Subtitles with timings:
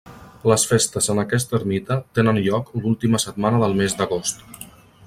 [0.51, 4.45] Les festes en aquesta ermita tenen lloc l'última setmana del mes d'agost.